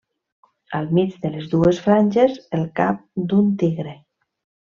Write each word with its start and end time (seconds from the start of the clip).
Al 0.79 0.87
mig 0.97 1.17
de 1.25 1.29
les 1.33 1.51
dues 1.51 1.81
franges, 1.89 2.39
el 2.59 2.65
cap 2.81 3.05
d'un 3.33 3.53
tigre. 3.65 3.93